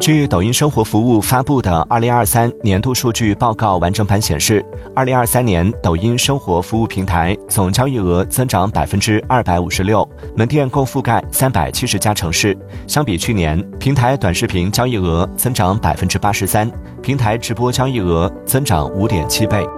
[0.00, 12.56] 据抖音生活服务发布的二零二三年度数据报告完整版显示二零二三年抖音生活服务平台总交易额增长百分之二百五十六门店共覆盖三百七十家城市。
[12.86, 16.70] 相比去年平台短视频交易额增长百分之八十三
[17.02, 19.77] 平台直播交易额增长五点七倍。